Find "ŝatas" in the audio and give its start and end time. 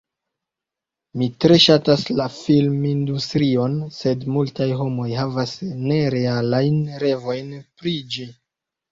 1.63-2.05